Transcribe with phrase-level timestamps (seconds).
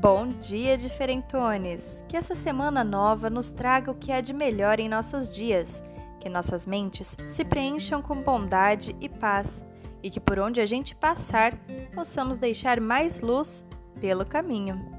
[0.00, 2.04] Bom dia, diferentones!
[2.06, 5.82] Que essa semana nova nos traga o que há de melhor em nossos dias,
[6.20, 9.64] que nossas mentes se preencham com bondade e paz,
[10.02, 11.54] e que por onde a gente passar
[11.94, 13.64] possamos deixar mais luz
[13.98, 14.95] pelo caminho.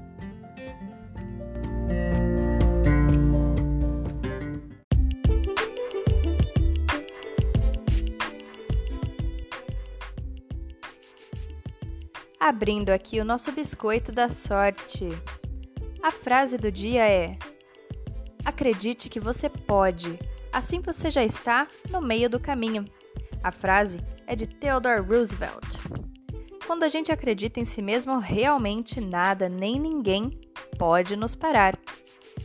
[12.40, 15.08] Abrindo aqui o nosso biscoito da sorte.
[16.00, 17.36] A frase do dia é:
[18.44, 20.16] Acredite que você pode,
[20.52, 22.84] assim você já está no meio do caminho.
[23.42, 25.66] A frase é de Theodore Roosevelt.
[26.64, 30.38] Quando a gente acredita em si mesmo, realmente nada nem ninguém
[30.78, 31.76] pode nos parar.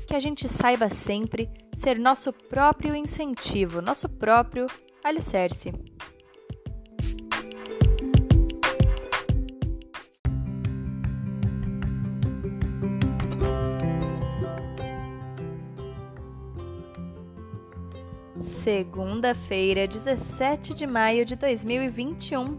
[0.07, 4.66] Que a gente saiba sempre ser nosso próprio incentivo, nosso próprio
[5.03, 5.71] alicerce.
[18.64, 22.58] Segunda-feira, 17 de maio de 2021.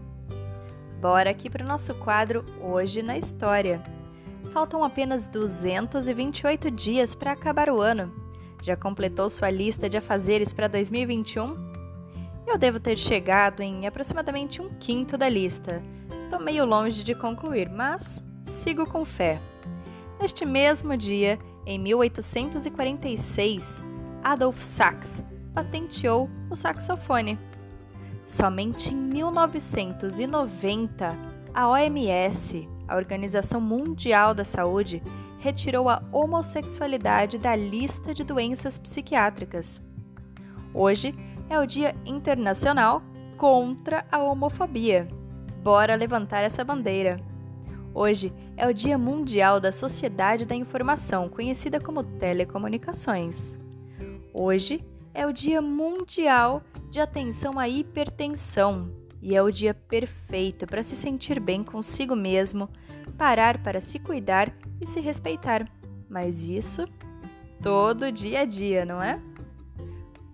[1.01, 3.81] Bora aqui para o nosso quadro Hoje na História.
[4.51, 8.13] Faltam apenas 228 dias para acabar o ano.
[8.61, 11.57] Já completou sua lista de afazeres para 2021?
[12.45, 15.81] Eu devo ter chegado em aproximadamente um quinto da lista.
[16.25, 19.41] Estou meio longe de concluir, mas sigo com fé.
[20.21, 23.83] Neste mesmo dia, em 1846,
[24.23, 25.23] Adolf Sachs
[25.55, 27.39] patenteou o saxofone.
[28.25, 31.15] Somente em 1990,
[31.53, 35.01] a OMS, a Organização Mundial da Saúde,
[35.39, 39.81] retirou a homossexualidade da lista de doenças psiquiátricas.
[40.73, 41.15] Hoje
[41.49, 43.01] é o Dia Internacional
[43.37, 45.07] contra a Homofobia.
[45.63, 47.19] Bora levantar essa bandeira!
[47.93, 53.57] Hoje é o Dia Mundial da Sociedade da Informação, conhecida como telecomunicações.
[54.33, 54.83] Hoje
[55.15, 56.61] é o Dia Mundial
[56.91, 62.69] de Atenção à Hipertensão e é o dia perfeito para se sentir bem consigo mesmo,
[63.17, 65.67] parar para se cuidar e se respeitar.
[66.09, 66.85] Mas isso
[67.63, 69.19] todo dia a dia, não é?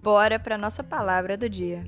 [0.02, 1.84] Bora para nossa palavra do dia.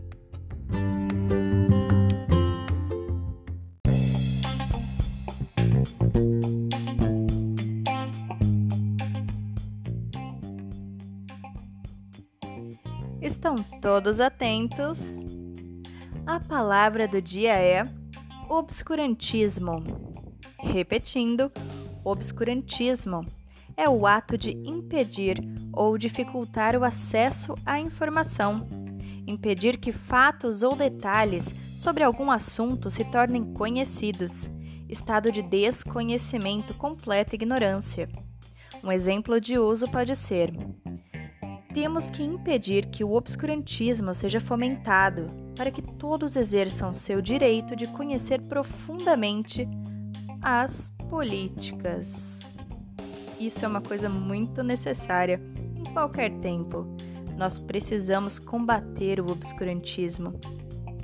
[13.23, 14.99] Estão todos atentos?
[16.27, 17.83] A palavra do dia é
[18.49, 19.81] obscurantismo.
[20.59, 21.49] Repetindo,
[22.03, 23.25] obscurantismo
[23.77, 25.37] é o ato de impedir
[25.71, 28.67] ou dificultar o acesso à informação,
[29.25, 34.49] impedir que fatos ou detalhes sobre algum assunto se tornem conhecidos,
[34.89, 38.09] estado de desconhecimento, completa ignorância.
[38.83, 40.51] Um exemplo de uso pode ser:
[41.73, 47.87] temos que impedir que o obscurantismo seja fomentado para que todos exerçam seu direito de
[47.87, 49.67] conhecer profundamente
[50.41, 52.41] as políticas.
[53.39, 55.41] Isso é uma coisa muito necessária
[55.75, 56.85] em qualquer tempo.
[57.37, 60.39] Nós precisamos combater o obscurantismo.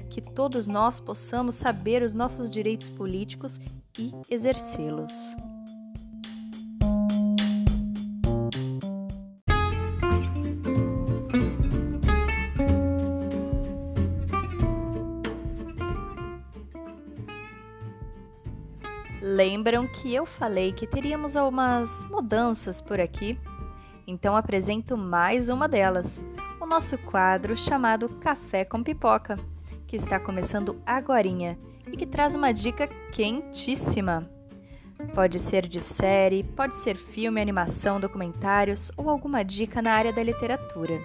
[0.09, 3.59] Que todos nós possamos saber os nossos direitos políticos
[3.97, 5.35] e exercê-los.
[19.39, 23.39] Lembram que eu falei que teríamos algumas mudanças por aqui?
[24.05, 26.21] Então apresento mais uma delas,
[26.59, 29.37] o nosso quadro chamado Café com Pipoca,
[29.87, 31.57] que está começando agorinha
[31.89, 34.29] e que traz uma dica quentíssima.
[35.15, 40.21] Pode ser de série, pode ser filme, animação, documentários ou alguma dica na área da
[40.21, 41.01] literatura.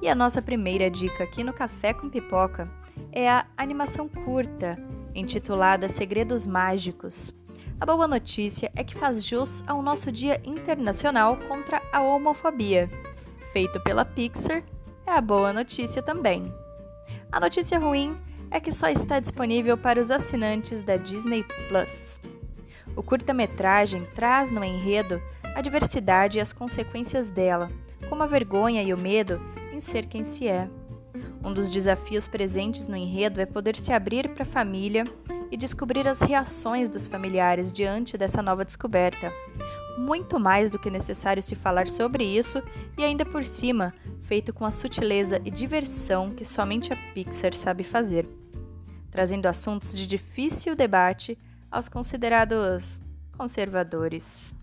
[0.00, 2.70] E a nossa primeira dica aqui no Café com Pipoca
[3.12, 4.78] é a animação curta,
[5.14, 7.38] intitulada Segredos Mágicos.
[7.80, 12.90] A boa notícia é que faz jus ao nosso Dia Internacional contra a Homofobia.
[13.54, 14.62] Feito pela Pixar,
[15.06, 16.52] é a boa notícia também.
[17.32, 18.14] A notícia ruim
[18.50, 22.20] é que só está disponível para os assinantes da Disney Plus.
[22.94, 25.18] O curta-metragem traz no enredo
[25.54, 27.70] a diversidade e as consequências dela,
[28.10, 29.40] como a vergonha e o medo
[29.72, 30.68] em ser quem se é.
[31.42, 35.04] Um dos desafios presentes no enredo é poder se abrir para a família
[35.50, 39.32] e descobrir as reações dos familiares diante dessa nova descoberta.
[39.98, 42.62] Muito mais do que necessário se falar sobre isso
[42.96, 43.92] e ainda por cima,
[44.22, 48.28] feito com a sutileza e diversão que somente a Pixar sabe fazer,
[49.10, 51.36] trazendo assuntos de difícil debate
[51.70, 53.00] aos considerados
[53.36, 54.54] conservadores.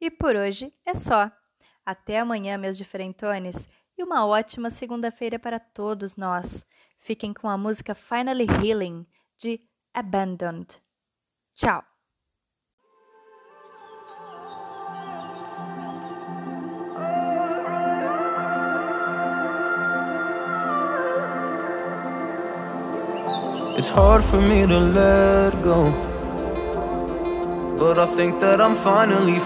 [0.00, 1.32] E por hoje é só.
[1.86, 6.64] Até amanhã, meus diferentones, e uma ótima segunda-feira para todos nós.
[6.98, 9.06] Fiquem com a música Finally Healing
[9.38, 9.60] de
[9.92, 10.68] Abandoned.
[11.54, 11.84] Tchau!
[23.76, 25.92] It's hard for me to let go.
[27.76, 29.40] But I think that I'm finally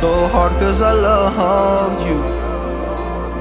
[0.00, 2.20] So hard cause I loved you.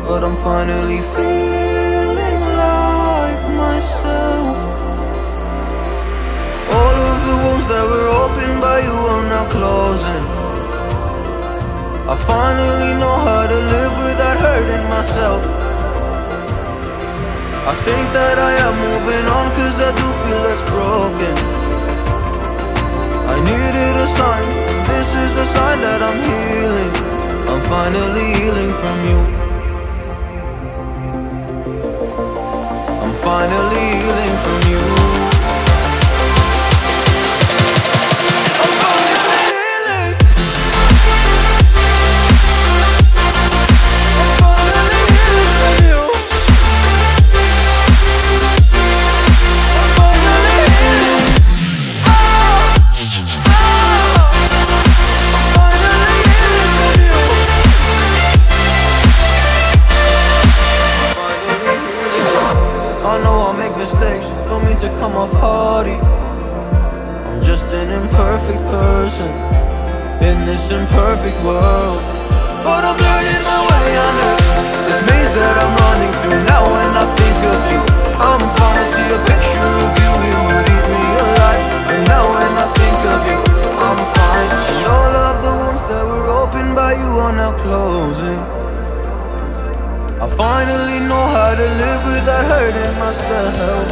[0.07, 4.57] But I'm finally feeling like myself.
[6.77, 10.39] All of the wounds that were opened by you are now closing.
[12.09, 15.43] I finally know how to live without hurting myself
[17.69, 21.35] I think that I am moving on cause I do feel less broken
[23.29, 24.68] I needed a sign,
[24.99, 26.93] this is a sign that I'm healing.
[27.51, 29.19] I'm finally healing from you.
[33.03, 33.88] I'm finally
[71.09, 71.97] imperfect world.
[72.61, 74.33] But I'm learning my way under
[74.85, 77.81] This maze that I'm running through Now when I think of you.
[78.13, 80.11] I'm fine, see a picture of you.
[80.29, 81.65] You would eat me alive.
[81.89, 83.39] And now when I think of you
[83.89, 84.49] I'm fine.
[84.69, 88.41] And all of the wounds that were opened by you are now closing.
[90.21, 93.85] I finally know how to live without hurting myself.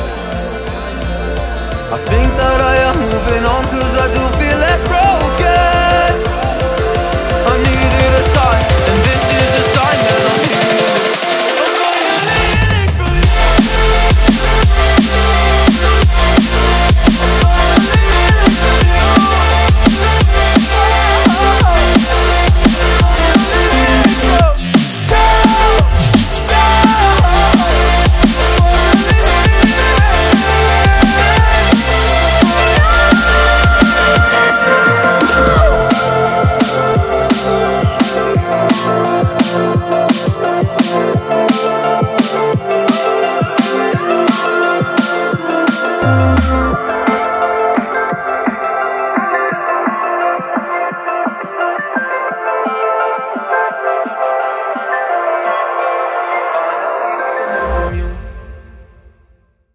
[1.89, 5.86] I think that I am moving on cause I do feel less broken